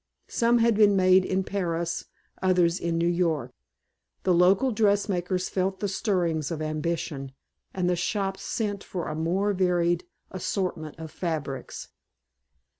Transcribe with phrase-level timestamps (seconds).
[0.29, 2.05] Some had been made in Paris,
[2.41, 3.51] others in New York.
[4.23, 7.33] The local dressmakers felt the stirrings of ambition,
[7.71, 11.89] and the shops sent for a more varied assortment of fabrics.